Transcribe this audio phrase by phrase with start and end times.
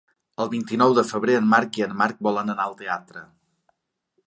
[0.45, 3.25] El vint-i-nou de febrer en Marc i en Marc volen anar al teatre.